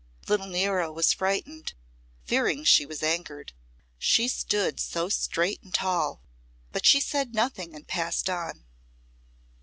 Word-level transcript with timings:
Little 0.27 0.47
Nero 0.47 0.91
was 0.91 1.13
frightened, 1.13 1.73
fearing 2.25 2.63
she 2.63 2.87
was 2.87 3.03
angered; 3.03 3.53
she 3.99 4.27
stood 4.27 4.79
so 4.79 5.09
straight 5.09 5.61
and 5.61 5.71
tall, 5.71 6.23
but 6.71 6.87
she 6.87 6.99
said 6.99 7.35
nothing 7.35 7.75
and 7.75 7.85
passed 7.87 8.27
on. 8.27 8.65